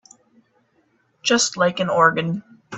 Just 1.21 1.57
like 1.57 1.79
an 1.79 1.87
organ. 1.87 2.43